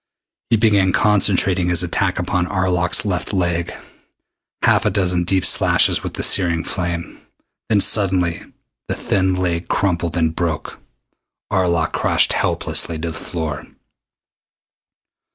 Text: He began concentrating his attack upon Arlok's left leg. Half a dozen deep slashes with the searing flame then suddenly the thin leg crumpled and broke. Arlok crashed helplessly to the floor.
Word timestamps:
He 0.49 0.57
began 0.57 0.91
concentrating 0.93 1.69
his 1.69 1.83
attack 1.83 2.17
upon 2.17 2.47
Arlok's 2.47 3.05
left 3.05 3.33
leg. 3.33 3.71
Half 4.63 4.83
a 4.83 4.89
dozen 4.89 5.25
deep 5.25 5.45
slashes 5.45 6.01
with 6.01 6.15
the 6.15 6.23
searing 6.23 6.63
flame 6.63 7.21
then 7.69 7.81
suddenly 7.81 8.41
the 8.87 8.95
thin 8.95 9.35
leg 9.35 9.67
crumpled 9.67 10.17
and 10.17 10.35
broke. 10.35 10.79
Arlok 11.53 11.91
crashed 11.91 12.33
helplessly 12.33 12.97
to 12.97 13.11
the 13.11 13.15
floor. 13.19 13.67